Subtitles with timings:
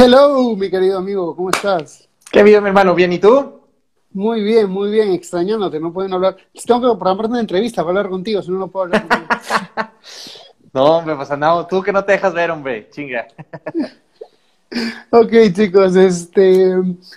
[0.00, 2.08] Hello, mi querido amigo, ¿cómo estás?
[2.30, 2.94] ¿Qué vida, mi hermano?
[2.94, 3.62] ¿Bien y tú?
[4.12, 6.36] Muy bien, muy bien, extrañándote, no pueden hablar.
[6.64, 9.28] Tengo que programarte una entrevista para hablar contigo, si no, no puedo hablar contigo.
[10.72, 13.26] no, hombre, pues andamos, tú que no te dejas ver, hombre, chinga.
[15.10, 16.76] ok, chicos, este.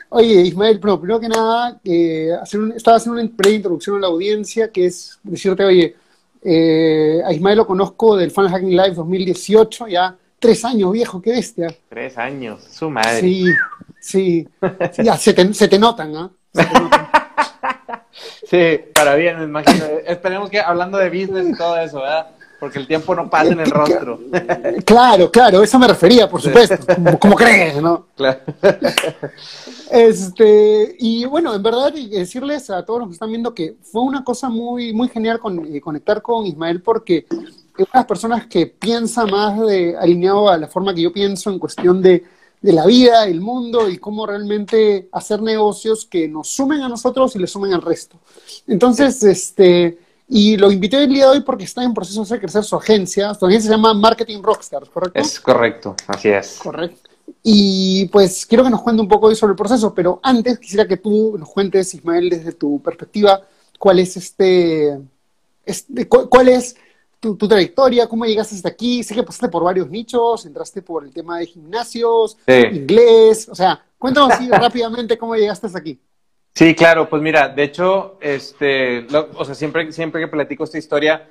[0.10, 4.08] Oye, Ismael, pero primero que nada, eh, hacer estaba haciendo una breve introducción a la
[4.08, 5.96] audiencia, que es decirte, oye,
[6.42, 11.32] eh, a Ismael lo conozco del Fan Hacking Live 2018, ya tres años viejo, qué
[11.32, 11.74] bestia.
[11.88, 13.22] Tres años, su madre.
[13.22, 13.46] Sí,
[14.02, 14.50] sí.
[15.04, 16.32] ya, se te, se te notan, ¿ah?
[18.12, 19.86] sí, para bien, me imagino.
[20.06, 22.32] Esperemos que hablando de business y todo eso, ¿verdad?
[22.60, 24.20] Porque el tiempo no pasa en el rostro.
[24.86, 26.76] Claro, claro, eso me refería, por supuesto.
[27.20, 28.08] Como, crees, ¿no?
[28.16, 28.40] Claro.
[29.90, 34.24] Este, y bueno, en verdad, decirles a todos los que están viendo que fue una
[34.24, 37.26] cosa muy, muy genial con, eh, conectar con Ismael porque
[37.78, 41.60] es una personas que piensa más de, alineado a la forma que yo pienso en
[41.60, 42.24] cuestión de,
[42.62, 47.36] de la vida, el mundo y cómo realmente hacer negocios que nos sumen a nosotros
[47.36, 48.18] y le sumen al resto.
[48.68, 49.98] Entonces, este,
[50.34, 53.34] y lo invité el día de hoy porque está en proceso de crecer su agencia.
[53.34, 55.20] Su agencia se llama Marketing Rockstars, ¿correcto?
[55.20, 56.60] Es correcto, así es.
[56.62, 57.10] Correcto.
[57.44, 60.88] Y pues quiero que nos cuente un poco hoy sobre el proceso, pero antes quisiera
[60.88, 63.42] que tú nos cuentes, Ismael, desde tu perspectiva,
[63.80, 65.00] cuál es este,
[65.66, 66.76] este cuál es
[67.22, 69.04] tu, trayectoria, cómo llegaste hasta aquí.
[69.04, 73.82] Sé que pasaste por varios nichos, entraste por el tema de gimnasios, inglés, o sea,
[73.98, 76.00] cuéntanos así rápidamente cómo llegaste hasta aquí.
[76.54, 81.30] Sí, claro, pues mira, de hecho, este, o sea, siempre, siempre que platico esta historia,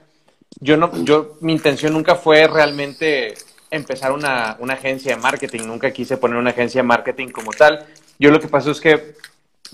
[0.61, 3.35] yo no, yo, mi intención nunca fue realmente
[3.71, 7.85] empezar una, una agencia de marketing, nunca quise poner una agencia de marketing como tal.
[8.19, 9.15] Yo lo que pasó es que,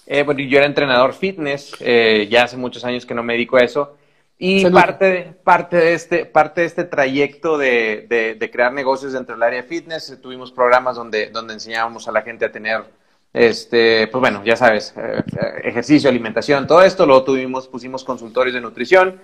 [0.06, 3.56] eh, bueno, yo era entrenador fitness, eh, ya hace muchos años que no me dedico
[3.56, 3.96] a eso,
[4.38, 8.06] y parte, de, parte, de este, parte de este trayecto de,
[8.38, 12.20] de, crear negocios dentro del área de fitness, tuvimos programas donde, donde enseñábamos a la
[12.20, 12.84] gente a tener,
[13.32, 15.22] este, pues bueno, ya sabes, eh,
[15.64, 17.06] ejercicio, alimentación, todo esto.
[17.06, 19.20] Luego tuvimos, pusimos consultorios de nutrición.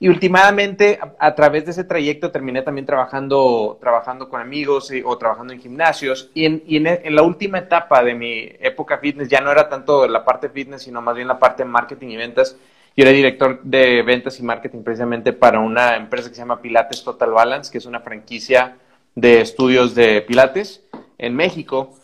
[0.00, 5.52] Y últimamente, a, través de ese trayecto, terminé también trabajando, trabajando con amigos o trabajando
[5.52, 6.30] en gimnasios.
[6.34, 10.06] Y, en, y en, la última etapa de mi época fitness, ya no era tanto
[10.08, 12.56] la parte fitness, sino más bien la parte de marketing y ventas
[12.96, 17.04] yo era director de ventas y marketing precisamente para una empresa que se llama Pilates
[17.04, 18.78] Total Balance, que es una franquicia
[19.14, 20.82] de estudios de Pilates
[21.18, 21.94] en México.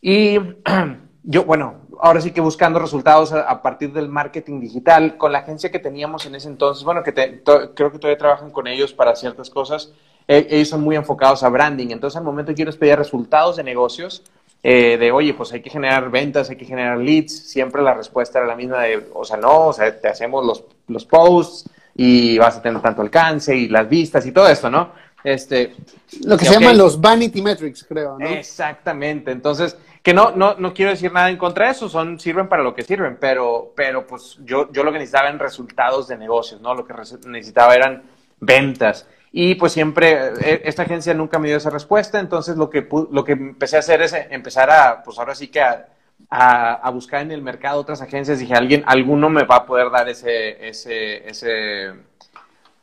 [0.00, 0.38] Y
[1.22, 5.70] yo, bueno, ahora sí que buscando resultados a, partir del marketing digital, con la agencia
[5.70, 9.48] que teníamos en ese entonces, bueno, que creo que todavía trabajan con ellos para ciertas
[9.48, 9.92] cosas,
[10.26, 11.90] e, ellos son muy enfocados a branding.
[11.90, 14.24] Entonces, al momento yo les pedía resultados de negocios,
[14.62, 18.38] eh, de, oye, pues hay que generar ventas, hay que generar leads, siempre la respuesta
[18.38, 22.38] era la misma de, o sea, no, o sea, te hacemos los, los posts y
[22.38, 24.92] vas a tener tanto alcance y las vistas y todo esto, ¿no?
[25.24, 25.74] Este,
[26.24, 28.26] Lo que se llaman los vanity metrics, creo, ¿no?
[28.26, 32.48] Exactamente, entonces, que no, no, no quiero decir nada en contra de eso, son, sirven
[32.48, 36.16] para lo que sirven, pero, pero pues yo, yo lo que necesitaba eran resultados de
[36.16, 36.72] negocios, ¿no?
[36.74, 36.94] Lo que
[37.26, 38.02] necesitaba eran
[38.38, 39.06] ventas.
[39.32, 43.24] Y pues siempre, eh, esta agencia nunca me dio esa respuesta, entonces lo que, lo
[43.24, 45.86] que empecé a hacer es empezar a, pues ahora sí que a,
[46.28, 48.38] a, buscar en el mercado otras agencias.
[48.38, 51.92] Dije, alguien, alguno me va a poder dar ese, ese, ese,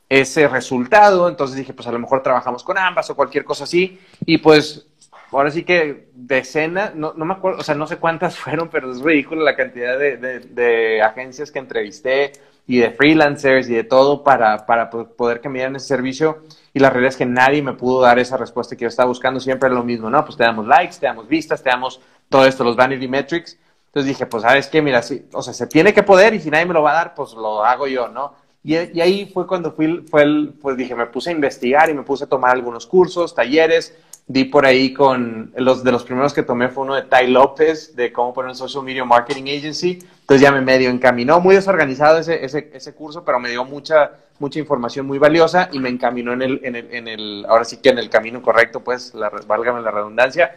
[0.08, 1.30] ese resultado.
[1.30, 4.00] Entonces dije, pues a lo mejor trabajamos con ambas o cualquier cosa así.
[4.26, 4.88] Y pues
[5.32, 8.92] ahora sí que decenas, no, no me acuerdo, o sea, no sé cuántas fueron, pero
[8.92, 12.34] es ridículo la cantidad de, de, agencias que entrevisté
[12.68, 16.44] y de freelancers y de todo para, para poder que me dieran ese servicio.
[16.74, 19.40] Y la realidad es que nadie me pudo dar esa respuesta que yo estaba buscando.
[19.40, 20.24] Siempre lo mismo, ¿no?
[20.24, 23.58] Pues te damos likes, te damos vistas, te damos todo esto, los vanity metrics.
[23.88, 24.84] Entonces dije, pues, ¿sabes qué?
[24.84, 26.96] Mira, sí, o sea, se tiene que poder y si nadie me lo va a
[26.96, 28.36] dar, pues lo hago yo, ¿no?
[28.64, 31.94] Y, y ahí fue cuando fui, fue el, pues dije, me puse a investigar y
[31.94, 33.96] me puse a tomar algunos cursos, talleres,
[34.30, 37.96] di por ahí con los de los primeros que tomé fue uno de Ty López
[37.96, 40.00] de cómo poner un social media marketing agency.
[40.22, 44.12] Entonces ya me medio encaminó, muy desorganizado ese, ese, ese curso, pero me dio mucha,
[44.38, 47.78] mucha información muy valiosa y me encaminó en el, en el, en el ahora sí
[47.78, 50.56] que en el camino correcto, pues, la, válgame la redundancia.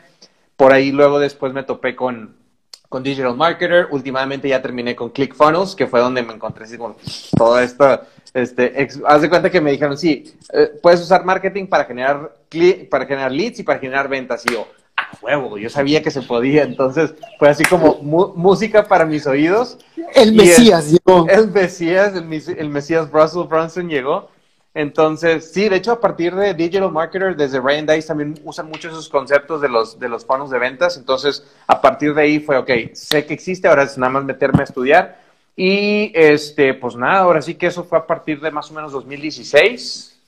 [0.57, 2.37] Por ahí luego después me topé con,
[2.93, 3.89] con Digital Marketer.
[3.91, 6.95] Últimamente ya terminé con ClickFunnels, que fue donde me encontré así con
[7.37, 8.03] todo esto.
[8.35, 12.37] Este, haz de cuenta que me dijeron, sí, eh, puedes usar marketing para generar,
[12.91, 14.45] para generar leads y para generar ventas.
[14.47, 16.63] Y yo, a huevo, yo sabía que se podía.
[16.63, 19.79] Entonces fue así como música para mis oídos.
[20.15, 21.27] El Mesías llegó.
[21.29, 24.29] El Mesías, el, el Mesías Russell Brunson llegó.
[24.75, 28.89] Entonces, sí, de hecho, a partir de Digital Marketer, desde Ryan Dice también usan mucho
[28.89, 30.97] esos conceptos de los, de los fondos de ventas.
[30.97, 34.61] Entonces, a partir de ahí fue, ok, sé que existe, ahora es nada más meterme
[34.61, 35.21] a estudiar.
[35.55, 38.93] Y, este, pues nada, ahora sí que eso fue a partir de más o menos
[38.93, 40.19] 2016.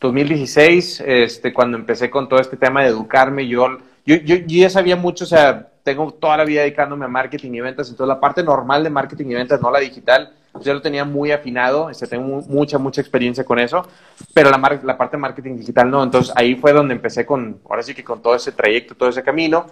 [0.00, 3.66] 2016, este, cuando empecé con todo este tema de educarme, yo
[4.06, 7.60] yo, yo, ya sabía mucho, o sea, tengo toda la vida dedicándome a marketing y
[7.60, 11.04] ventas, entonces la parte normal de marketing y ventas, no la digital, ya lo tenía
[11.04, 13.86] muy afinado, este, tengo mucha, mucha experiencia con eso,
[14.34, 17.82] pero la, la parte de marketing digital no, entonces ahí fue donde empecé con, ahora
[17.82, 19.66] sí que con todo ese trayecto, todo ese camino,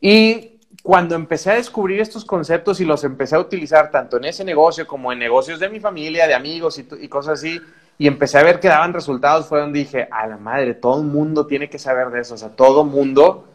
[0.00, 4.44] y cuando empecé a descubrir estos conceptos y los empecé a utilizar tanto en ese
[4.44, 7.60] negocio como en negocios de mi familia, de amigos y, y cosas así,
[7.98, 11.06] y empecé a ver que daban resultados, fue donde dije, a la madre, todo el
[11.06, 13.46] mundo tiene que saber de eso, o sea, todo el mundo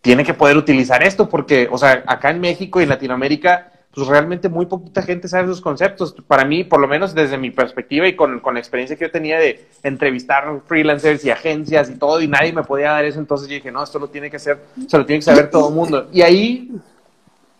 [0.00, 4.08] tiene que poder utilizar esto, porque, o sea, acá en México y en Latinoamérica, pues
[4.08, 6.14] realmente muy poquita gente sabe esos conceptos.
[6.28, 9.10] Para mí, por lo menos desde mi perspectiva y con, con la experiencia que yo
[9.10, 13.48] tenía de entrevistar freelancers y agencias y todo, y nadie me podía dar eso, entonces
[13.48, 15.74] yo dije, no, esto lo tiene que hacer, se lo tiene que saber todo el
[15.74, 16.08] mundo.
[16.12, 16.70] Y ahí,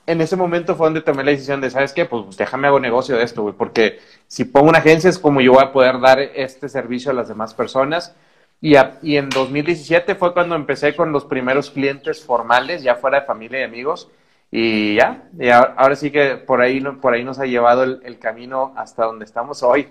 [0.06, 2.04] en ese momento fue donde tomé la decisión de, ¿sabes qué?
[2.04, 3.98] Pues déjame hago negocio de esto, güey, porque
[4.28, 7.26] si pongo una agencia es como yo voy a poder dar este servicio a las
[7.26, 8.14] demás personas
[8.60, 13.26] y, y, en 2017 fue cuando empecé con los primeros clientes formales, ya fuera de
[13.26, 14.08] familia y amigos.
[14.50, 18.72] Y ya, y ahora, sí que por ahí, por ahí nos ha llevado el, camino
[18.76, 19.88] hasta donde estamos hoy.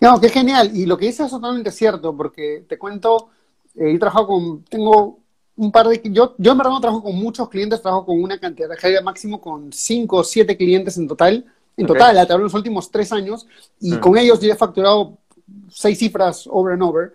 [0.00, 0.70] No, qué genial.
[0.74, 3.28] Y lo que dices es totalmente cierto, porque te cuento,
[3.76, 5.20] eh, he trabajado con, tengo
[5.54, 8.40] un par de, yo, yo en verdad no trabajo con muchos clientes, trabajo con una
[8.40, 11.44] cantidad de máximo con cinco o siete clientes en total.
[11.76, 13.46] En total, a través de los últimos tres años,
[13.80, 14.00] y mm.
[14.00, 15.16] con ellos yo he facturado
[15.70, 17.12] seis cifras over and over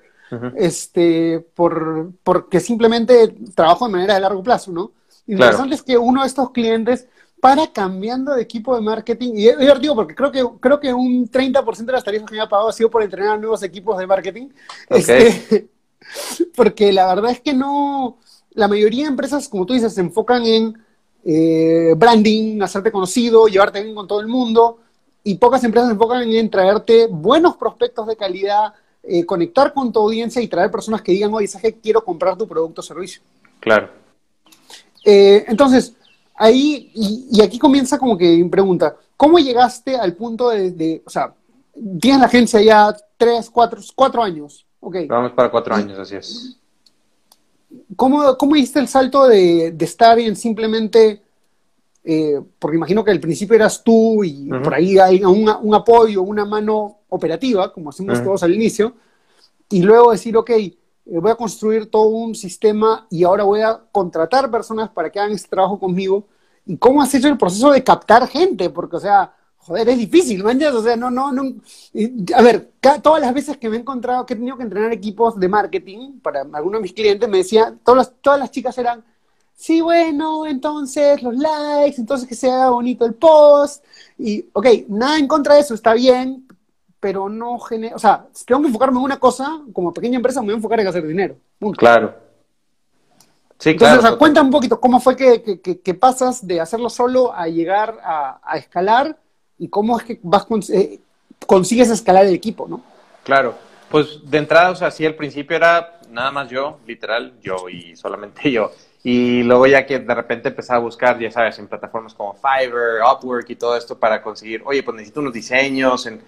[0.56, 4.92] este, por, porque simplemente trabajo de manera de largo plazo, ¿no?
[5.28, 7.08] Interesante es que uno de estos clientes
[7.40, 11.30] para cambiando de equipo de marketing, y yo digo porque creo que, creo que un
[11.30, 14.08] 30% de las tarifas que me ha pagado ha sido por entrenar nuevos equipos de
[14.08, 14.50] marketing,
[14.90, 15.68] este,
[16.56, 18.18] porque la verdad es que no,
[18.52, 20.84] la mayoría de empresas, como tú dices, se enfocan en
[21.24, 24.80] eh, branding, hacerte conocido, llevarte bien con todo el mundo,
[25.24, 30.00] y pocas empresas se enfocan en traerte buenos prospectos de calidad, eh, conectar con tu
[30.00, 33.22] audiencia y traer personas que digan, oye, ¿sabes quiero comprar tu producto o servicio?
[33.60, 34.07] Claro.
[35.10, 35.94] Eh, entonces,
[36.36, 41.34] ahí, y, aquí comienza como que mi pregunta, ¿cómo llegaste al punto de, o sea,
[42.02, 44.66] tienes la agencia ya tres, cuatro, cuatro años?
[44.82, 45.08] Okay.
[45.08, 46.58] Vamos para cuatro años, así es.
[47.96, 51.22] ¿Cómo, cómo hiciste el salto de, estar en simplemente,
[52.04, 56.44] eh, porque imagino que al principio eras tú y por ahí hay un apoyo, una
[56.44, 58.94] mano operativa, como hacemos todos al inicio,
[59.70, 60.52] y luego decir, ok,
[61.10, 65.32] voy a construir todo un sistema y ahora voy a contratar personas para que hagan
[65.32, 66.28] este trabajo conmigo.
[66.66, 68.70] ¿Y cómo has hecho el proceso de captar gente?
[68.70, 69.34] Porque, o sea,
[69.68, 71.44] joder, es difícil, ¿me O sea, no, no, no.
[72.36, 72.72] A ver,
[73.02, 76.20] todas las veces que me he encontrado, que he tenido que entrenar equipos de marketing
[76.22, 79.04] para algunos de mis clientes, me decían, todas las, todas las chicas eran,
[79.54, 83.84] sí, bueno, entonces los likes, entonces que sea bonito el post.
[84.18, 86.48] Y, ok, nada en contra de eso, está bien,
[87.00, 90.42] pero no genera, o sea, si tengo que enfocarme en una cosa, como pequeña empresa
[90.42, 91.36] me voy a enfocar en hacer dinero.
[91.78, 92.16] Claro.
[93.60, 94.00] Sí, Entonces, claro.
[94.00, 97.98] O sea, cuenta un poquito cómo fue que, que, pasas de hacerlo solo a llegar
[98.04, 99.18] a, escalar
[99.58, 101.00] y cómo es que vas eh,
[101.46, 102.84] consigues escalar el equipo, ¿no?
[103.24, 103.56] Claro.
[103.90, 107.96] Pues de entrada, o sea, sí, al principio era nada más yo, literal, yo y
[107.96, 108.72] solamente yo.
[109.04, 113.02] Y luego ya que de repente empezaba a buscar, ya sabes, en plataformas como Fiverr,
[113.02, 116.22] Upwork y todo esto para conseguir, oye, pues necesito unos diseños, en,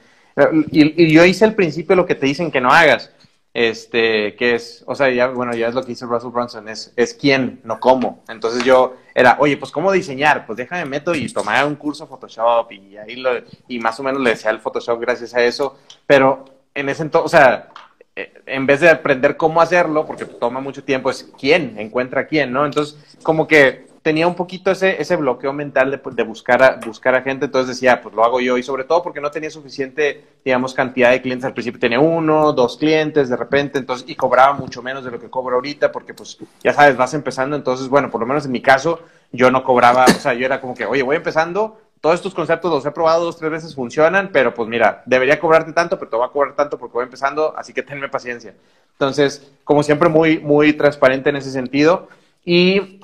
[0.72, 3.12] y, yo hice al principio lo que te dicen que no hagas.
[3.52, 6.94] Este, que es, o sea, ya, bueno, ya es lo que dice Russell Brunson, es,
[6.96, 8.24] es quién, no cómo.
[8.30, 12.72] Entonces yo era, oye, pues cómo diseñar, pues déjame meto y tomar un curso Photoshop
[12.72, 13.24] y ahí
[13.68, 17.26] y más o menos le decía el Photoshop gracias a eso, pero en ese entonces,
[17.26, 17.70] o sea,
[18.16, 22.54] eh, en vez de aprender cómo hacerlo, porque toma mucho tiempo, es quién, encuentra quién,
[22.54, 22.66] ¿no?
[22.66, 27.16] Entonces, como que tenía un poquito ese, ese bloqueo mental de, de, buscar, a, buscar
[27.16, 30.24] a gente, entonces decía, pues lo hago yo, y sobre todo porque no tenía suficiente,
[30.44, 34.54] digamos, cantidad de clientes al principio, tenía uno, dos clientes de repente, entonces, y cobraba
[34.54, 38.10] mucho menos de lo que cobro ahorita, porque pues, ya sabes, vas empezando, entonces, bueno,
[38.10, 39.02] por lo menos en mi caso,
[39.32, 42.72] yo no cobraba, o sea, yo era como que, oye, voy empezando, todos estos conceptos
[42.72, 46.16] los he probado dos, tres veces, funcionan, pero pues mira, debería cobrarte tanto, pero te
[46.16, 48.54] voy a cobrar tanto porque voy empezando, así que tenme paciencia.
[48.94, 52.08] Entonces, como siempre, muy, muy transparente en ese sentido.
[52.44, 52.99] Y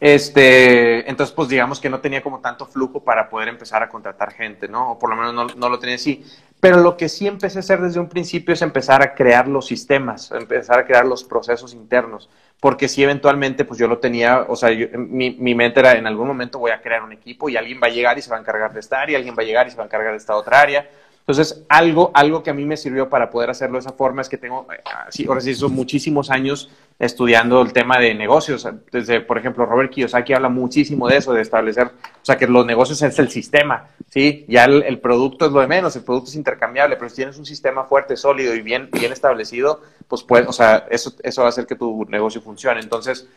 [0.00, 4.32] este, entonces, pues digamos que no tenía como tanto flujo para poder empezar a contratar
[4.32, 4.92] gente, ¿no?
[4.92, 6.24] O por lo menos no, no, lo tenía así.
[6.60, 9.66] Pero lo que sí empecé a hacer desde un principio es empezar a crear los
[9.66, 12.30] sistemas, empezar a crear los procesos internos,
[12.60, 16.28] porque si eventualmente, pues yo lo tenía, o sea, mi, mi mente era en algún
[16.28, 18.40] momento voy a crear un equipo y alguien va a llegar y se va a
[18.40, 20.36] encargar de esta área, alguien va a llegar y se va a encargar de esta
[20.36, 20.88] otra área.
[21.22, 24.28] Entonces, algo, algo que a mí me sirvió para poder hacerlo de esa forma es
[24.28, 24.66] que tengo,
[25.08, 28.68] sí, ahora sí, son muchísimos años estudiando el tema de negocios.
[28.90, 32.66] Desde, por ejemplo, Robert Kiyosaki habla muchísimo de eso, de establecer, o sea, que los
[32.66, 34.44] negocios es el sistema, ¿sí?
[34.48, 37.46] Ya el, producto es lo de menos, el producto es intercambiable, pero si tienes un
[37.46, 41.50] sistema fuerte, sólido y bien, bien establecido, pues, pues, o sea, eso, eso va a
[41.50, 42.80] hacer que tu negocio funcione.
[42.80, 43.28] Entonces,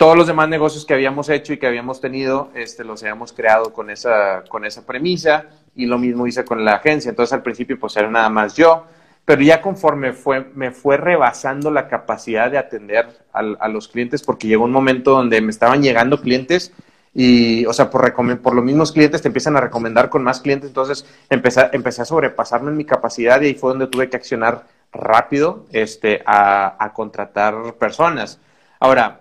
[0.00, 3.74] todos los demás negocios que habíamos hecho y que habíamos tenido, este, los habíamos creado
[3.74, 5.44] con esa, con esa premisa
[5.76, 7.10] y lo mismo hice con la agencia.
[7.10, 8.86] Entonces al principio pues era nada más yo,
[9.26, 14.48] pero ya conforme fue, me fue rebasando la capacidad de atender a, los clientes porque
[14.48, 16.72] llegó un momento donde me estaban llegando clientes
[17.12, 20.70] y, o sea, por, por los mismos clientes te empiezan a recomendar con más clientes,
[20.70, 24.64] entonces empecé, empecé a sobrepasarme en mi capacidad y ahí fue donde tuve que accionar
[24.92, 28.40] rápido este, a, a contratar personas.
[28.78, 29.20] Ahora,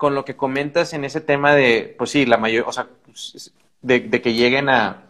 [0.00, 2.86] con lo que comentas en ese tema de, pues sí, la mayor, o sea,
[3.82, 5.02] de, que lleguen a,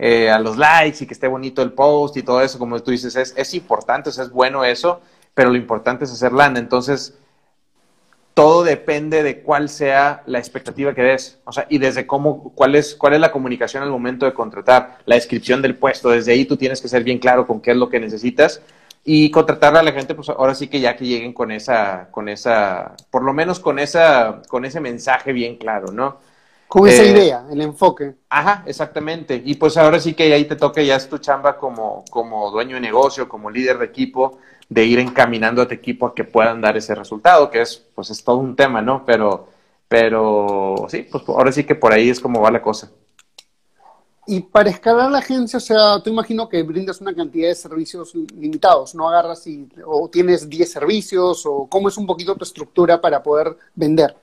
[0.00, 2.90] eh, a los likes y que esté bonito el post y todo eso, como tú
[2.90, 5.00] dices, es, es importante, o sea, es bueno eso,
[5.32, 6.58] pero lo importante es hacer lana.
[6.58, 7.16] Entonces,
[8.34, 12.74] todo depende de cuál sea la expectativa que des, o sea, y desde cómo, cuál
[12.74, 16.46] es, cuál es la comunicación al momento de contratar, la descripción del puesto, desde ahí
[16.46, 18.60] tú tienes que ser bien claro con qué es lo que necesitas
[19.04, 22.28] y contratar a la gente, pues ahora sí que ya que lleguen con esa, con
[22.28, 26.18] esa, por lo menos con esa, con ese mensaje bien claro, ¿no?
[26.68, 28.14] Con esa eh, idea, el enfoque.
[28.30, 29.42] Ajá, exactamente.
[29.44, 32.76] Y pues ahora sí que ahí te toca, ya es tu chamba como, como dueño
[32.76, 36.60] de negocio, como líder de equipo, de ir encaminando a tu equipo a que puedan
[36.60, 39.04] dar ese resultado, que es, pues es todo un tema, ¿no?
[39.04, 39.48] Pero,
[39.88, 42.90] pero sí, pues ahora sí que por ahí es como va la cosa.
[44.26, 48.14] Y para escalar la agencia, o sea, tú imagino que brindas una cantidad de servicios
[48.14, 53.00] limitados, no agarras y, o tienes 10 servicios, o cómo es un poquito tu estructura
[53.00, 54.14] para poder vender.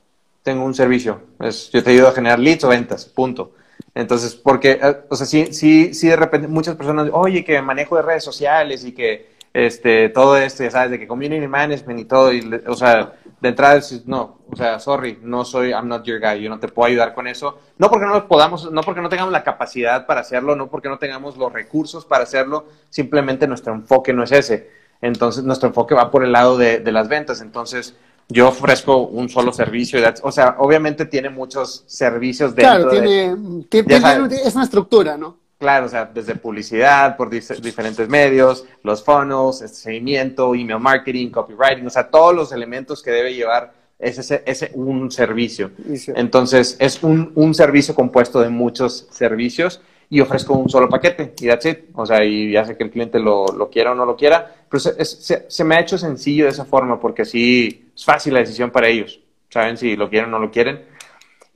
[0.42, 3.52] Tengo un servicio, es, yo te ayudo a generar leads o ventas, punto.
[3.94, 7.98] Entonces, porque, eh, o sea, sí, sí, sí de repente muchas personas, oye, que manejo
[7.98, 12.06] de redes sociales y que este, todo esto, ya sabes, de que community management y
[12.06, 16.20] todo, y, o sea, de entrada no, o sea, sorry, no soy, I'm not your
[16.20, 19.10] guy, yo no te puedo ayudar con eso, no porque no podamos, no porque no
[19.10, 23.74] tengamos la capacidad para hacerlo, no porque no tengamos los recursos para hacerlo, simplemente nuestro
[23.74, 24.70] enfoque no es ese,
[25.02, 27.96] entonces nuestro enfoque va por el lado de, las ventas, entonces
[28.28, 33.36] yo ofrezco un solo servicio, o sea, obviamente tiene muchos servicios dentro claro, tiene,
[33.70, 35.39] tiene es una estructura, ¿no?
[35.60, 41.86] Claro, o sea, desde publicidad, por diferentes medios, los funnels, este seguimiento, email marketing, copywriting,
[41.86, 45.72] o sea, todos los elementos que debe llevar ese, ese un servicio.
[46.16, 51.48] Entonces, es un, un, servicio compuesto de muchos servicios y ofrezco un solo paquete y
[51.48, 51.80] that's it.
[51.94, 54.64] O sea, y ya sé que el cliente lo, lo quiera o no lo quiera,
[54.70, 55.04] pero se,
[55.50, 58.88] se, me ha hecho sencillo de esa forma porque así es fácil la decisión para
[58.88, 59.20] ellos.
[59.50, 60.88] Saben si lo quieren o no lo quieren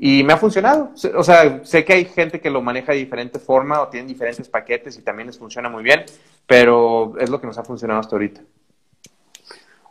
[0.05, 0.91] y me ha funcionado.
[1.15, 4.50] O sea, sé que hay gente que lo maneja de diferente forma o tienen diferentes
[4.50, 6.03] paquetes y también les funciona muy bien,
[6.45, 8.41] pero es lo que nos ha funcionado hasta ahorita.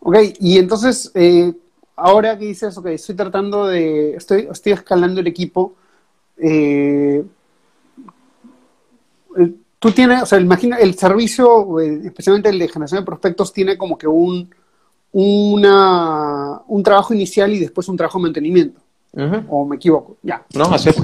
[0.00, 1.54] Ok, y entonces, eh,
[1.96, 5.76] ahora que dices, ok, estoy tratando de, estoy, estoy escalando el equipo,
[6.36, 7.24] eh,
[9.78, 13.78] tú tienes, o sea, imagina, el servicio, eh, especialmente el de generación de prospectos, tiene
[13.78, 14.54] como que un,
[15.12, 18.81] un trabajo inicial y después un trabajo de mantenimiento.
[19.48, 20.16] ¿O me equivoco?
[20.22, 20.44] Ya.
[20.54, 20.96] No, así es.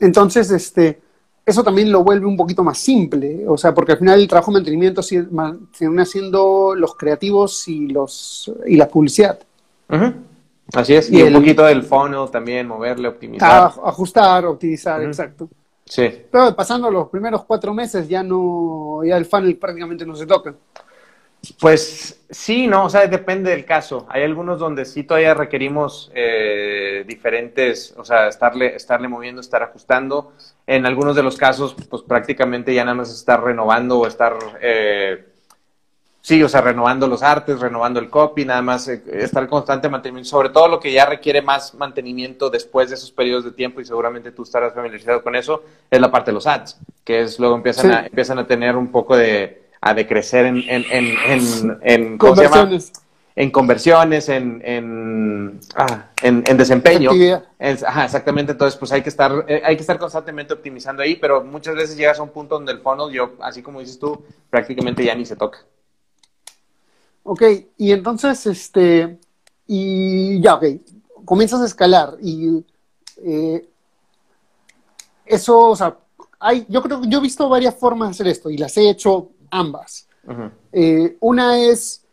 [0.00, 1.00] Entonces, este,
[1.46, 4.50] eso también lo vuelve un poquito más simple, o sea, porque al final el trabajo
[4.50, 9.38] de mantenimiento viene haciendo los creativos y los y la publicidad.
[10.74, 13.72] Así es, y, un poquito del funnel también, moverle, optimizar.
[13.84, 15.48] ajustar, optimizar, exacto.
[15.84, 16.10] Sí.
[16.32, 20.52] Pero pasando los primeros cuatro meses ya no, ya el funnel prácticamente no se toca.
[21.60, 24.06] Pues sí, no, o sea, depende del caso.
[24.08, 30.32] Hay algunos donde sí todavía requerimos eh, diferentes, o sea, estarle, estarle moviendo, estar ajustando.
[30.66, 35.26] En algunos de los casos, pues prácticamente ya nada más estar renovando o estar, eh,
[36.20, 40.30] sí, o sea, renovando los artes, renovando el copy, nada más eh, estar constante mantenimiento,
[40.30, 43.84] sobre todo lo que ya requiere más mantenimiento después de esos periodos de tiempo y
[43.84, 47.54] seguramente tú estarás familiarizado con eso, es la parte de los ads, que es luego
[47.54, 52.92] empiezan, a, empiezan a tener un poco de a decrecer en, en, en, en conversiones.
[53.38, 57.10] En conversiones, en, en, ah, en, desempeño.
[57.58, 58.52] exactamente.
[58.52, 61.98] Entonces, pues hay que estar, eh, hay que estar constantemente optimizando ahí, pero muchas veces
[61.98, 65.26] llegas a un punto donde el funnel, yo, así como dices tú, prácticamente ya ni
[65.26, 65.58] se toca.
[67.24, 67.42] Ok,
[67.76, 69.18] y entonces, este,
[69.66, 70.64] y ya, ok,
[71.26, 72.64] comienzas a escalar y
[73.18, 73.68] eh,
[75.26, 75.94] eso, o sea,
[76.40, 78.88] hay, yo creo que yo he visto varias formas de hacer esto y las he
[78.88, 80.08] hecho ambas.
[80.72, 82.04] Eh, una es,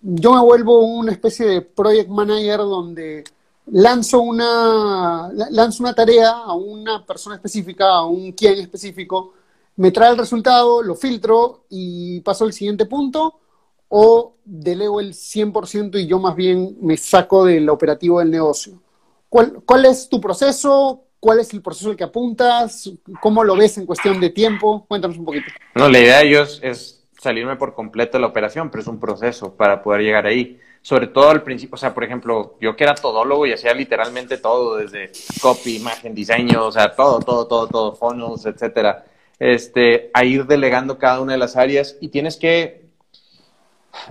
[0.00, 3.24] yo me vuelvo una especie de project manager donde
[3.66, 9.34] lanzo una, lanzo una tarea a una persona específica, a un quien específico,
[9.76, 13.40] me trae el resultado, lo filtro y paso al siguiente punto,
[13.88, 18.80] o delego el 100% y yo más bien me saco del operativo del negocio.
[19.28, 21.03] ¿Cuál, ¿Cuál, es tu proceso?
[21.24, 22.92] ¿Cuál es el proceso al que apuntas?
[23.22, 24.84] ¿Cómo lo ves en cuestión de tiempo?
[24.86, 25.46] Cuéntanos un poquito.
[25.74, 29.00] No, la idea de ellos es salirme por completo de la operación, pero es un
[29.00, 30.60] proceso para poder llegar ahí.
[30.82, 34.36] sobre todo al principio, o sea, por ejemplo, yo que era todólogo y hacía literalmente
[34.36, 39.06] todo, desde copy, imagen, diseño, o sea, todo, todo, todo, todo, funnels, etcétera,
[39.38, 42.84] este, a ir delegando cada una de las áreas y tienes que,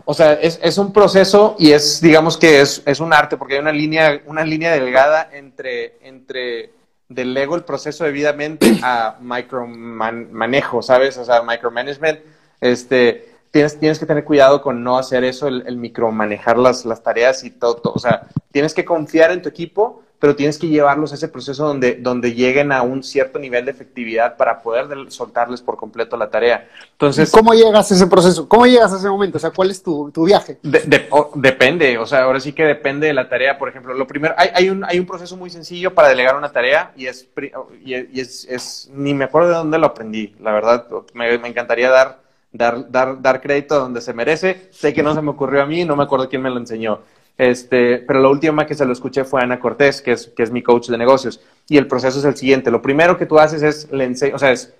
[0.05, 3.53] o sea, es, es un proceso y es, digamos que es, es, un arte, porque
[3.53, 6.71] hay una línea, una línea delgada entre, entre
[7.13, 11.17] delego el proceso debidamente a micromanejo, ¿sabes?
[11.17, 12.19] O sea, micromanagement,
[12.61, 17.01] este, tienes, tienes que tener cuidado con no hacer eso, el, el micromanejar las, las
[17.01, 20.69] tareas y todo, todo, O sea, tienes que confiar en tu equipo, pero tienes que
[20.69, 24.87] llevarlos a ese proceso donde, donde lleguen a un cierto nivel de efectividad para poder
[25.11, 26.69] soltarles por completo la tarea.
[26.93, 28.47] Entonces, ¿cómo llegas a ese proceso?
[28.47, 29.35] ¿Cómo llegas a ese momento?
[29.35, 30.59] O sea, ¿cuál es tu, tu viaje?
[31.35, 33.57] depende, o sea, ahora sí que depende de la tarea.
[33.57, 36.53] Por ejemplo, lo primero, hay, hay, un, hay un proceso muy sencillo para delegar una
[36.53, 37.27] tarea y es,
[37.83, 41.89] y es, es, ni me acuerdo de dónde lo aprendí, la verdad, me, me encantaría
[41.89, 44.69] dar dar, dar, dar crédito donde se merece.
[44.71, 47.01] Sé que no se me ocurrió a mí, no me acuerdo quién me lo enseñó.
[47.37, 50.51] Este, pero la última que se lo escuché fue Ana Cortés, que es, que es
[50.51, 51.41] mi coach de negocios.
[51.67, 52.71] Y el proceso es el siguiente.
[52.71, 54.73] Lo primero que tú haces es, le o sea, es,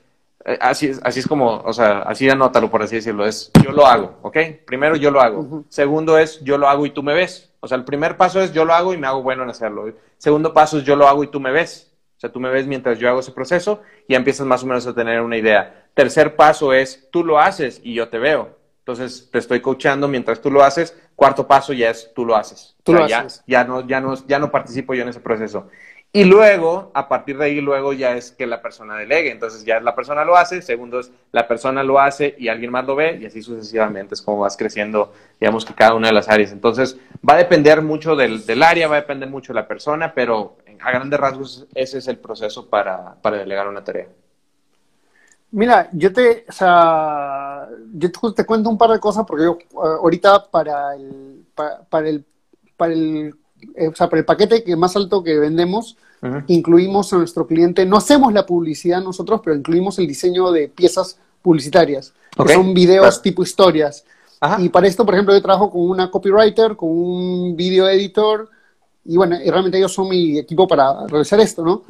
[0.45, 3.25] eh, así, así es como, o sea, así anótalo, por así decirlo.
[3.25, 4.37] Es, yo lo hago, ¿ok?
[4.65, 5.63] Primero, yo lo hago.
[5.69, 7.51] Segundo es, yo lo hago y tú me ves.
[7.59, 9.93] O sea, el primer paso es, yo lo hago y me hago bueno en hacerlo.
[10.17, 11.91] Segundo paso es, yo lo hago y tú me ves.
[12.17, 14.85] O sea, tú me ves mientras yo hago ese proceso y empiezas más o menos
[14.87, 15.87] a tener una idea.
[15.93, 18.57] Tercer paso es, tú lo haces y yo te veo.
[18.83, 20.93] Entonces, te estoy coachando mientras tú lo haces.
[21.15, 22.75] Cuarto paso ya es tú lo haces.
[22.83, 23.41] Tú lo ya, haces.
[23.47, 25.69] Ya no, ya, no, ya no participo yo en ese proceso.
[26.11, 29.31] Y luego, a partir de ahí, luego ya es que la persona delegue.
[29.31, 30.61] Entonces, ya la persona lo hace.
[30.61, 33.19] Segundo es, la persona lo hace y alguien más lo ve.
[33.21, 36.51] Y así sucesivamente es como vas creciendo, digamos que cada una de las áreas.
[36.51, 36.97] Entonces,
[37.27, 40.57] va a depender mucho del, del área, va a depender mucho de la persona, pero
[40.81, 44.07] a grandes rasgos ese es el proceso para, para delegar una tarea.
[45.53, 50.49] Mira, yo te, o sea, yo te, cuento un par de cosas porque yo ahorita
[50.49, 52.25] para el, para, el,
[52.75, 53.35] para el,
[53.75, 55.95] eh, o sea, para el paquete que más alto que vendemos,
[56.47, 61.19] incluimos a nuestro cliente, no hacemos la publicidad nosotros, pero incluimos el diseño de piezas
[61.43, 64.05] publicitarias, que son videos tipo historias.
[64.57, 68.49] Y para esto, por ejemplo, yo trabajo con una copywriter, con un video editor,
[69.05, 71.83] y bueno, y realmente ellos son mi equipo para realizar esto, ¿no?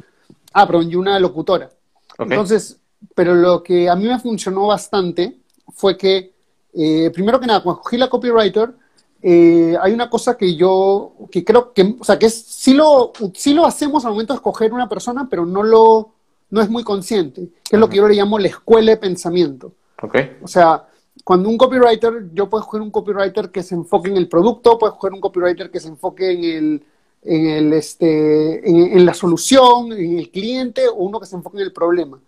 [0.52, 1.70] Ah, pero y una locutora.
[2.18, 2.78] Entonces,
[3.14, 5.38] pero lo que a mí me funcionó bastante
[5.74, 6.32] fue que,
[6.72, 8.74] eh, primero que nada, cuando cogí la copywriter,
[9.22, 13.12] eh, hay una cosa que yo, que creo que, o sea, que es, sí lo,
[13.34, 16.10] sí lo hacemos al momento de escoger una persona, pero no lo,
[16.50, 19.72] no es muy consciente, que es lo que yo le llamo la escuela de pensamiento.
[20.02, 20.36] Okay.
[20.42, 20.86] O sea,
[21.24, 24.92] cuando un copywriter, yo puedo escoger un copywriter que se enfoque en el producto, puedo
[24.92, 26.82] escoger un copywriter que se enfoque en el,
[27.22, 31.56] en, el, este, en, en la solución, en el cliente, o uno que se enfoque
[31.56, 32.20] en el problema.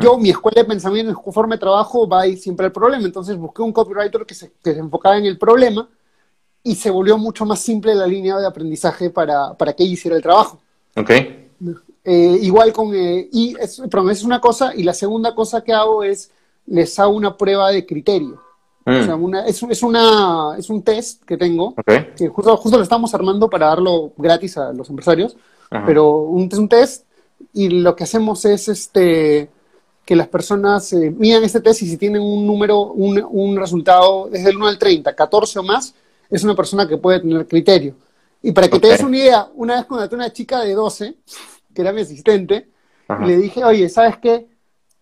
[0.00, 3.04] Yo, mi escuela de pensamiento, mi forma de trabajo va ahí siempre al problema.
[3.04, 5.88] Entonces busqué un copywriter que se, que se enfocaba en el problema
[6.62, 10.16] y se volvió mucho más simple la línea de aprendizaje para, para que ella hiciera
[10.16, 10.58] el trabajo.
[10.94, 11.10] Ok.
[12.04, 12.94] Eh, igual con...
[12.94, 14.74] Eh, y es, perdón, es una cosa.
[14.74, 16.30] Y la segunda cosa que hago es
[16.66, 18.40] les hago una prueba de criterio.
[18.86, 19.22] O sea, mm.
[19.22, 21.74] una, es, es, una, es un test que tengo,
[22.16, 25.36] que justo, justo lo estamos armando para darlo gratis a los empresarios,
[25.84, 27.04] pero un, es un test
[27.52, 29.50] y lo que hacemos es este
[30.08, 34.30] que las personas eh, miran este test y si tienen un número, un, un, resultado
[34.30, 35.94] desde el 1 al 30, 14 o más,
[36.30, 37.94] es una persona que puede tener criterio.
[38.42, 41.14] Y para que te des una idea, una vez contraté una chica de 12,
[41.74, 42.70] que era mi asistente,
[43.22, 44.48] y le dije, oye, ¿sabes qué?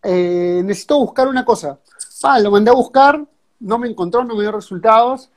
[0.03, 1.79] Eh, necesito buscar una cosa.
[2.25, 3.25] Ah, lo mandé a buscar,
[3.61, 5.31] no me encontró, no me dio resultados.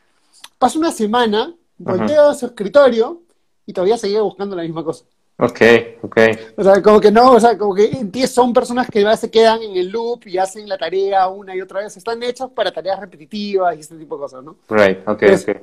[0.57, 3.21] Pasó una semana, volteo a su escritorio
[3.67, 5.05] y todavía seguía buscando la misma cosa.
[5.41, 5.61] Ok,
[6.01, 6.17] ok.
[6.57, 9.77] O sea, como que no, o sea, como que son personas que se quedan en
[9.77, 11.95] el loop y hacen la tarea una y otra vez.
[11.95, 14.57] Están hechos para tareas repetitivas y este tipo de cosas, ¿no?
[14.67, 15.57] Right, ok, ok.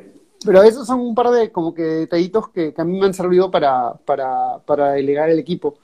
[0.47, 3.51] Pero esos son un par de como que detallitos que, a mí me han servido
[3.51, 5.77] para, para, para delegar el equipo.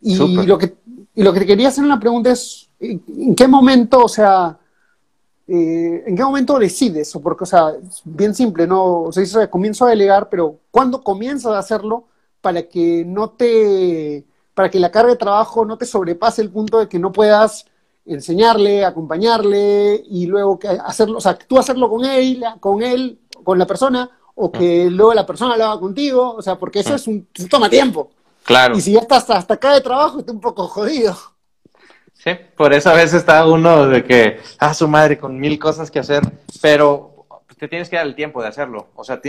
[0.00, 0.74] Y lo, que,
[1.14, 4.58] y lo que te quería hacer una pregunta es, ¿en qué momento, o sea,
[5.46, 7.16] eh, ¿en qué momento decides?
[7.22, 9.02] Porque, o sea, es bien simple, ¿no?
[9.02, 12.06] O sea, dice, comienzo a delegar, pero ¿cuándo comienzas a hacerlo?
[12.44, 16.78] Para que no te, para que la carga de trabajo no te sobrepase el punto
[16.78, 17.64] de que no puedas
[18.04, 23.58] enseñarle, acompañarle y luego que hacerlo, o sea, tú hacerlo con él, con él, con
[23.58, 27.06] la persona, o que luego la persona lo haga contigo, o sea, porque eso es
[27.06, 28.10] un, toma tiempo.
[28.42, 28.76] Claro.
[28.76, 31.16] Y si ya estás hasta acá de trabajo, está un poco jodido.
[32.12, 35.90] Sí, por eso a veces está uno de que, ah, su madre, con mil cosas
[35.90, 36.22] que hacer,
[36.60, 37.13] pero
[37.64, 38.88] te tienes que dar el tiempo de hacerlo.
[38.94, 39.22] O sea,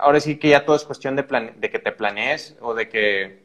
[0.00, 1.24] ahora sí que ya todo es cuestión de,
[1.56, 3.44] de que te planees o de que,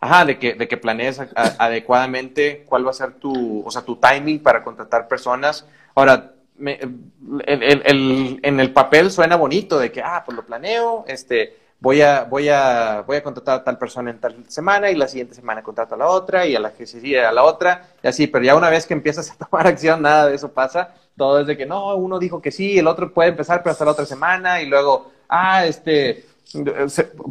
[0.00, 3.96] ajá, de que, de que planees adecuadamente cuál va a ser tu, o sea, tu
[3.96, 5.66] timing para contratar personas.
[5.94, 12.24] Ahora, en el papel suena bonito de que, ah, pues lo planeo, este, voy a,
[12.24, 15.62] voy a, voy a contratar a tal persona en tal semana y la siguiente semana
[15.62, 18.44] contrato a la otra y a la que sigue a la otra y así, pero
[18.44, 20.94] ya una vez que empiezas a tomar acción, nada de eso pasa.
[21.16, 23.84] Todo es de que no, uno dijo que sí, el otro puede empezar, pero hasta
[23.84, 26.24] la otra semana y luego, ah, este,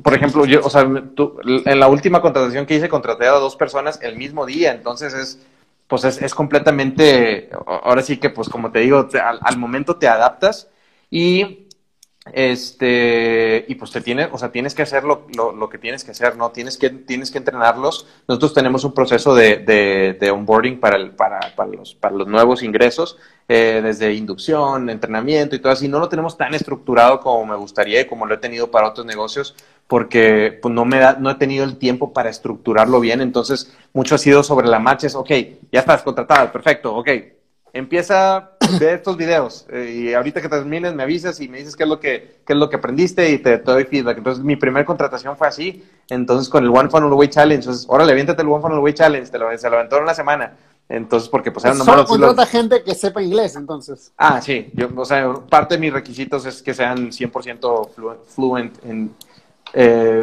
[0.03, 3.99] por ejemplo, yo, o sea, en la última contratación que hice contraté a dos personas
[4.01, 5.39] el mismo día, entonces es,
[5.87, 10.07] pues es, es completamente, ahora sí que, pues como te digo, al, al momento te
[10.07, 10.69] adaptas
[11.09, 11.68] y
[12.33, 15.25] este, y pues te tienes, o sea, tienes que hacer lo,
[15.69, 16.51] que tienes que hacer, ¿no?
[16.51, 18.07] Tienes que, tienes que entrenarlos.
[18.27, 22.27] Nosotros tenemos un proceso de, de, de onboarding para, el, para, para, los, para los
[22.27, 25.87] nuevos ingresos, eh, desde inducción, entrenamiento y todo así.
[25.87, 29.05] No lo tenemos tan estructurado como me gustaría y como lo he tenido para otros
[29.05, 29.55] negocios,
[29.87, 33.21] porque pues, no, me da, no he tenido el tiempo para estructurarlo bien.
[33.21, 35.29] Entonces, mucho ha sido sobre la marcha, es, ok,
[35.71, 37.09] ya estás contratado, perfecto, ok,
[37.73, 41.83] empieza de estos videos eh, y ahorita que termines me avisas y me dices qué
[41.83, 44.17] es lo que, qué es lo que aprendiste y te, doy feedback.
[44.17, 45.83] Entonces, mi primera contratación fue así.
[46.09, 49.29] Entonces, con el One Funnel Away Challenge, entonces, órale, aviéntate el One Funnel Away Challenge,
[49.29, 50.53] te lo, se lo aventó en una semana.
[50.89, 54.11] Entonces, porque pues eran Solo contrata gente que sepa inglés, entonces.
[54.17, 54.69] Ah, sí.
[54.73, 59.13] Yo, o sea, parte de mis requisitos es que sean 100% fluent en...
[59.71, 60.21] Eh,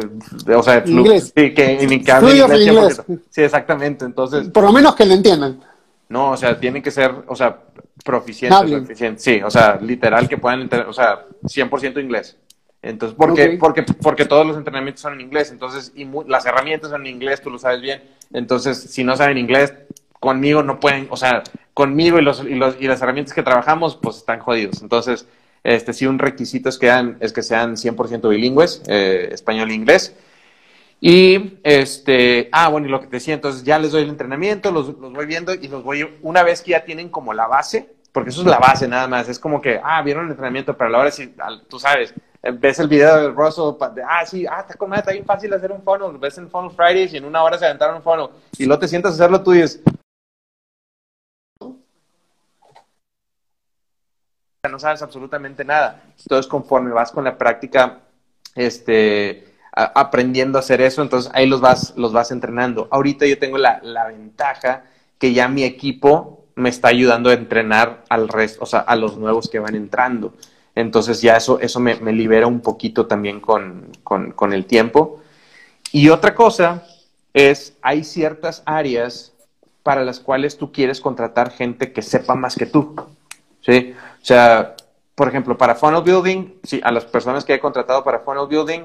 [0.53, 1.31] o sea, inglés.
[1.33, 3.01] Sí, que, en, inglés.
[3.29, 4.03] Sí, exactamente.
[4.03, 4.49] Entonces...
[4.49, 5.61] Por lo menos que lo entiendan.
[6.09, 7.59] No, o sea, tienen que ser, o sea,
[8.07, 9.21] proficientes.
[9.21, 12.37] Sí, o sea, literal que puedan, o sea, 100% inglés.
[12.81, 17.01] Entonces, porque, porque, porque todos los entrenamientos son en inglés, entonces, y las herramientas son
[17.05, 18.01] en inglés, tú lo sabes bien.
[18.31, 19.73] Entonces, si no saben inglés,
[20.19, 21.43] conmigo no pueden, o sea,
[21.73, 24.81] conmigo y, los, y, los, y las herramientas que trabajamos, pues están jodidos.
[24.81, 25.27] Entonces,
[25.63, 30.15] este sí, un requisito es que, es que sean 100% bilingües, eh, español e inglés.
[30.99, 34.71] Y este, ah, bueno, y lo que te decía, entonces ya les doy el entrenamiento,
[34.71, 37.96] los, los, voy viendo y los voy, una vez que ya tienen como la base,
[38.17, 40.87] porque eso es la base nada más, es como que, ah, vieron el entrenamiento, pero
[40.87, 41.35] a la hora sí,
[41.69, 45.53] tú sabes, eh, ves el video de Russell, ah, sí, ah, está, está bien fácil
[45.53, 48.29] hacer un funnel, ves el funnel Fridays y en una hora se aventaron un funnel,
[48.57, 49.83] y luego te sientas a hacerlo tú y dices,
[54.67, 56.01] no sabes absolutamente nada.
[56.17, 57.99] Entonces, conforme vas con la práctica,
[58.55, 62.87] este, aprendiendo a hacer eso, entonces ahí los vas, los vas entrenando.
[62.89, 64.85] Ahorita yo tengo la, ventaja
[65.19, 69.15] que ya mi equipo me está ayudando a entrenar al resto, o sea, a los
[69.15, 70.33] nuevos que van entrando.
[70.73, 75.21] Entonces ya eso, eso me, libera un poquito también con, con, el tiempo.
[75.91, 76.83] Y otra cosa
[77.33, 79.33] es, hay ciertas áreas
[79.83, 82.95] para las cuales tú quieres contratar gente que sepa más que tú.
[83.61, 83.93] ¿sí?
[84.19, 84.75] O sea,
[85.13, 88.81] por ejemplo, para funnel building, sí, a las personas que he contratado para funnel building,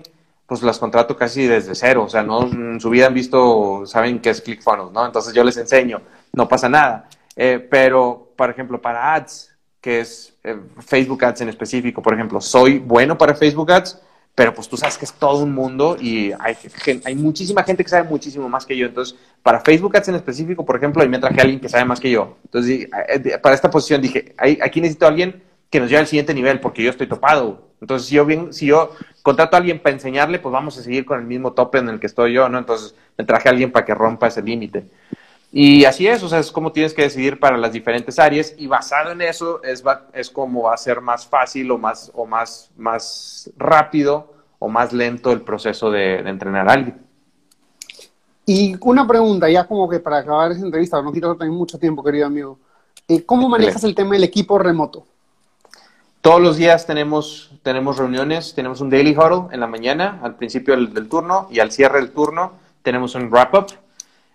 [0.46, 4.20] pues las contrato casi desde cero, o sea, no en su vida han visto, saben
[4.20, 5.06] qué es ClickFunnels, ¿no?
[5.06, 6.02] Entonces yo les enseño,
[6.34, 7.08] no pasa nada.
[7.36, 12.40] Eh, pero, por ejemplo, para ads, que es eh, Facebook Ads en específico, por ejemplo,
[12.40, 14.00] soy bueno para Facebook Ads,
[14.34, 16.56] pero pues tú sabes que es todo un mundo y hay,
[17.04, 18.86] hay muchísima gente que sabe muchísimo más que yo.
[18.86, 21.84] Entonces, para Facebook Ads en específico, por ejemplo, ahí me traje a alguien que sabe
[21.84, 22.36] más que yo.
[22.44, 26.34] Entonces, eh, para esta posición dije, aquí necesito a alguien que nos lleve al siguiente
[26.34, 27.72] nivel porque yo estoy topado.
[27.80, 28.92] Entonces, si yo, bien, si yo
[29.22, 31.98] contrato a alguien para enseñarle, pues vamos a seguir con el mismo tope en el
[31.98, 32.58] que estoy yo, ¿no?
[32.58, 34.84] Entonces, me traje a alguien para que rompa ese límite.
[35.54, 38.66] Y así es, o sea, es como tienes que decidir para las diferentes áreas y
[38.66, 39.84] basado en eso es,
[40.14, 44.94] es como va a ser más fácil o más, o más, más rápido o más
[44.94, 47.02] lento el proceso de, entrenar a alguien.
[48.46, 52.02] Y una pregunta, ya como que para acabar esa entrevista, no quiero tener mucho tiempo,
[52.02, 52.58] querido amigo.
[53.06, 55.04] Eh, ¿Cómo manejas el tema del equipo remoto?
[56.22, 60.76] Todos los días tenemos, tenemos reuniones, tenemos un daily huddle en la mañana, al principio
[60.76, 63.66] del, turno y al cierre del turno tenemos un wrap-up.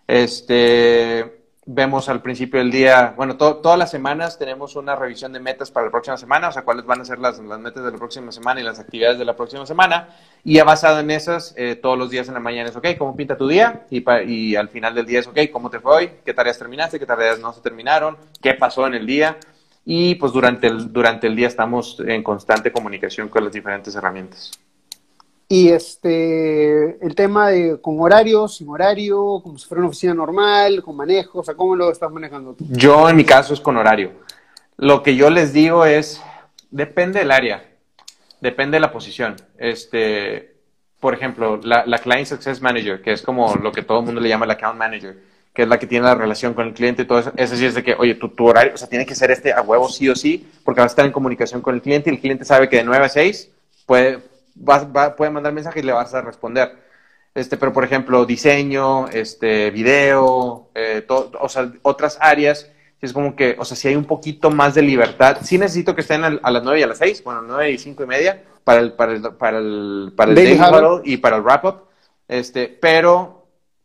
[0.08, 5.70] Este, vemos al principio del día, bueno, todas las semanas tenemos una revisión de metas
[5.70, 7.98] para la próxima semana, o sea, cuáles van a ser las, las metas de la
[7.98, 10.10] próxima semana y las actividades de la próxima semana.
[10.44, 13.16] Y ya basado en esas, eh, todos los días en la mañana es, ok, ¿cómo
[13.16, 13.86] pinta tu día?
[13.90, 16.12] Y, y al final del día es, ok, ¿cómo te fue hoy?
[16.24, 17.00] ¿Qué tareas terminaste?
[17.00, 18.18] ¿Qué tareas no se terminaron?
[18.42, 19.38] ¿Qué pasó en el día?
[19.90, 24.52] y pues durante el, durante el día estamos en constante comunicación con las diferentes herramientas.
[25.50, 30.84] Y este, el tema de con horario, sin horario, como si fuera una oficina normal,
[30.84, 32.66] con manejo, o sea, ¿cómo lo estás manejando tú?
[32.70, 34.12] Yo en mi caso es con horario.
[34.76, 36.22] Lo que yo les digo es,
[36.70, 37.66] depende del área,
[38.42, 39.38] depende de la posición.
[39.58, 40.56] Este,
[41.00, 44.20] por ejemplo, la, la Client Success Manager, que es como lo que todo el mundo
[44.20, 45.18] le llama el Account Manager
[45.58, 47.66] que es la que tiene la relación con el cliente y todo eso, ese sí
[47.66, 49.90] es de que, oye, tu, tu, horario, o sea, tiene que ser este a huevo
[49.90, 52.46] sí o sí, porque vas a estar en comunicación con el cliente y el cliente
[52.46, 53.50] sabe que de 9 a 6
[53.88, 54.20] puede,
[54.58, 56.76] va, puede mandar mensaje y le vas a responder.
[57.34, 63.56] Este, pero, por ejemplo, diseño, este, video, eh, o sea, otras áreas, es como que,
[63.60, 66.64] o sea, si hay un poquito más de libertad, sí necesito que estén a, las
[66.64, 69.22] 9 y a las 6, bueno, 9 y 5 y media, para el, para el,
[69.36, 70.60] para el, para el Daily
[71.04, 71.84] y para el wrap-up,
[72.28, 73.38] este, pero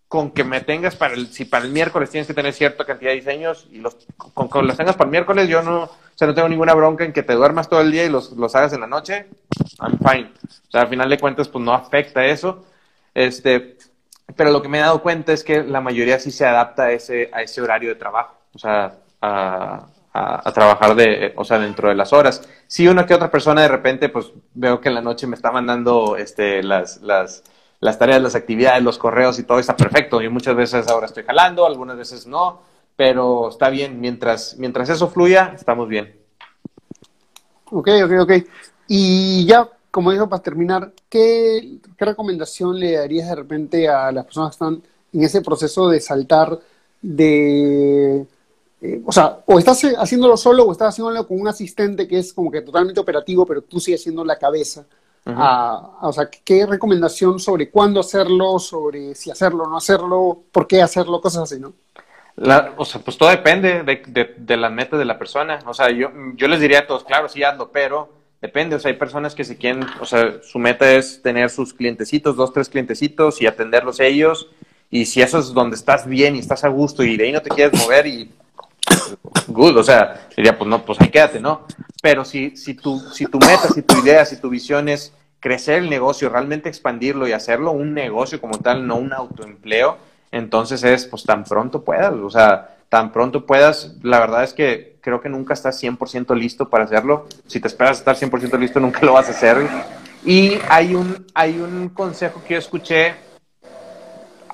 [0.09, 3.11] con que me tengas para el, si para el miércoles tienes que tener cierta cantidad
[3.11, 6.27] de diseños y los, con que los tengas para el miércoles, yo no, o sea,
[6.27, 8.73] no tengo ninguna bronca en que te duermas todo el día y los, los hagas
[8.73, 9.27] en la noche,
[9.81, 10.33] I'm fine.
[10.69, 12.65] O sea, al final de cuentas, pues no afecta eso.
[13.15, 13.77] Este,
[14.37, 16.93] pero lo que me he dado cuenta es que la mayoría sí se adapta a
[16.93, 18.37] ese, a ese horario de trabajo.
[18.55, 22.49] O sea, a, a, trabajar de, o sea, dentro de las horas.
[22.67, 25.51] Si una que otra persona de repente, pues veo que en la noche me está
[25.51, 27.45] mandando este, las, las,
[27.81, 30.23] las tareas, las actividades, los correos y todo está perfecto.
[30.23, 32.62] Y muchas veces ahora estoy jalando, algunas veces no,
[32.97, 34.01] pero está bien.
[34.01, 36.17] Mientras, mientras eso fluya, estamos bien.
[37.71, 38.33] Ok, ok, ok.
[38.95, 44.27] Y ya, como dijo, para terminar, ¿qué, ¿qué recomendación le darías de repente a las
[44.27, 44.83] personas que están
[45.15, 46.59] en ese proceso de saltar
[47.01, 48.27] de
[48.83, 52.35] eh, o sea, o estás haciéndolo solo o estás haciéndolo con un asistente que es
[52.35, 54.85] como que totalmente operativo, pero tú sigues siendo la cabeza.
[55.25, 60.67] Ah, o sea, ¿qué recomendación sobre cuándo hacerlo, sobre si hacerlo o no hacerlo, por
[60.67, 61.73] qué hacerlo, cosas así, ¿no?
[62.77, 65.61] o sea, pues todo depende de, de, la meta de la persona.
[65.65, 68.77] O sea, yo, yo les diría a todos, claro, sí hazlo, pero depende.
[68.77, 72.37] O sea, hay personas que se quieren, o sea, su meta es tener sus clientecitos,
[72.37, 74.51] dos, tres clientecitos y atenderlos ellos.
[74.91, 77.41] Y si eso es donde estás bien y estás a gusto y de ahí no
[77.41, 78.31] te quieres mover y
[79.47, 81.67] good, o sea, diría, pues no, pues ahí quédate, ¿no?
[82.03, 85.83] Pero si, si, tu, si tu meta, si tu idea, si tu visión es crecer
[85.83, 89.97] el negocio, realmente expandirlo y hacerlo un negocio como tal, no un autoempleo,
[90.31, 94.92] entonces es, pues tan pronto puedas, o sea, tan pronto puedas, la verdad es que
[95.03, 97.27] creo que nunca estás 100% listo para hacerlo.
[97.47, 99.69] Si te esperas estar 100% listo, nunca lo vas a hacer.
[100.25, 103.17] Y hay un, hay un consejo que yo escuché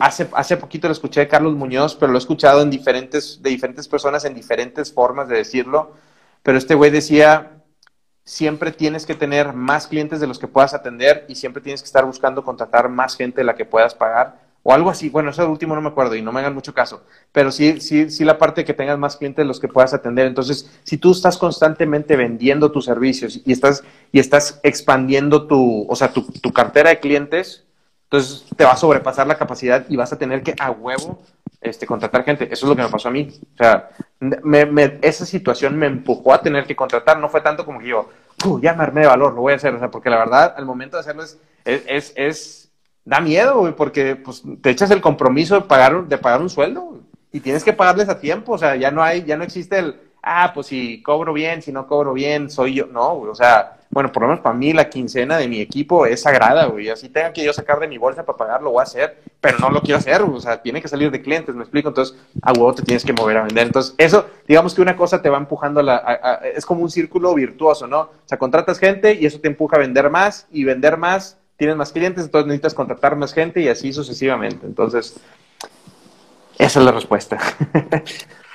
[0.01, 3.51] Hace, hace poquito lo escuché de Carlos Muñoz, pero lo he escuchado en diferentes, de
[3.51, 5.95] diferentes personas en diferentes formas de decirlo.
[6.45, 7.65] Pero este güey decía,
[8.23, 11.87] siempre tienes que tener más clientes de los que puedas atender y siempre tienes que
[11.87, 15.09] estar buscando contratar más gente de la que puedas pagar o algo así.
[15.09, 17.03] Bueno, eso último no me acuerdo y no me hagan mucho caso,
[17.33, 20.27] pero sí, sí, sí la parte que tengas más clientes los que puedas atender.
[20.27, 25.97] Entonces, si tú estás constantemente vendiendo tus servicios y estás, y estás expandiendo tu, o
[25.97, 27.65] sea, tu, tu cartera de clientes,
[28.05, 31.19] entonces te va a sobrepasar la capacidad y vas a tener que a huevo
[31.63, 32.45] este, contratar gente.
[32.45, 33.27] Eso es lo que me pasó a mí.
[33.55, 33.89] O sea,
[34.21, 37.19] me, esa situación me empujó a tener que contratar.
[37.19, 38.09] No fue tanto como que yo,
[38.61, 39.75] ya me armé de valor, lo voy a hacer.
[39.75, 42.58] O sea, porque la verdad, al momento de hacerlo es, es, es,
[43.09, 47.01] da miedo, güey, porque pues, te echas el compromiso de pagar, de pagar un sueldo
[47.33, 48.53] y tienes que pagarles a tiempo.
[48.53, 51.73] O sea, ya no hay, ya no existe el, ah, pues si cobro bien, si
[51.73, 52.87] no cobro bien, soy yo.
[52.87, 56.21] No, o sea, bueno, por lo menos para mí la quincena de mi equipo es
[56.21, 56.91] sagrada, güey.
[56.91, 59.59] Así tenga que yo sacar de mi bolsa para pagar, lo voy a hacer, pero
[59.59, 61.89] no lo quiero hacer, o sea, tiene que salir de clientes, me explico.
[61.89, 63.67] Entonces, a huevo te tienes que mover a vender.
[63.69, 66.41] Entonces, eso, digamos que una cosa te va empujando a la.
[66.55, 68.01] es como un círculo virtuoso, ¿no?
[68.01, 71.77] O sea, contratas gente y eso te empuja a vender más y vender más, tienes
[71.77, 74.65] más clientes, entonces necesitas contratar más gente y así sucesivamente.
[74.65, 75.17] Entonces,
[76.57, 77.39] esa es la respuesta.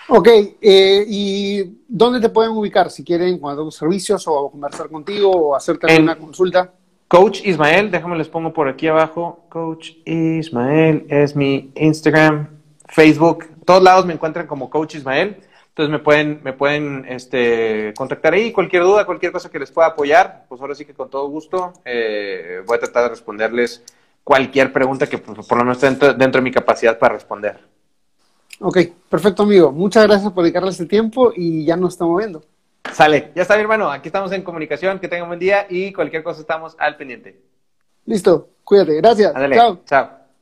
[0.09, 0.27] Ok,
[0.61, 5.99] eh, ¿y dónde te pueden ubicar si quieren cuando servicios o conversar contigo o hacerte
[5.99, 6.73] una consulta?
[7.07, 9.45] Coach Ismael, déjame les pongo por aquí abajo.
[9.49, 12.49] Coach Ismael es mi Instagram,
[12.89, 15.37] Facebook, todos lados me encuentran como Coach Ismael.
[15.73, 19.88] Entonces me pueden, me pueden este, contactar ahí, cualquier duda, cualquier cosa que les pueda
[19.88, 23.83] apoyar, pues ahora sí que con todo gusto eh, voy a tratar de responderles
[24.23, 27.59] cualquier pregunta que pues, por lo menos esté dentro, dentro de mi capacidad para responder.
[28.59, 28.77] Ok,
[29.09, 29.71] perfecto, amigo.
[29.71, 32.43] Muchas gracias por dedicarle este tiempo y ya nos estamos viendo.
[32.91, 33.89] Sale, ya está mi hermano.
[33.89, 34.99] Aquí estamos en comunicación.
[34.99, 37.41] Que tengan un buen día y cualquier cosa estamos al pendiente.
[38.05, 38.95] Listo, cuídate.
[38.97, 39.33] Gracias.
[39.33, 39.79] chao.
[39.86, 40.22] Chao.